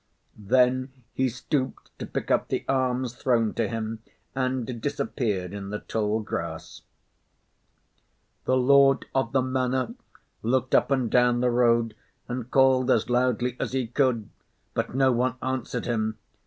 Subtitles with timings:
[0.35, 4.01] Then he stooped to pick up the alms thrown to him,
[4.33, 6.81] and disappeared in the tall grass.
[8.45, 9.93] The lord of the manor
[10.41, 11.93] looked up and down the road
[12.27, 14.29] and called as loudly as he could.
[14.73, 16.17] But no one answered him!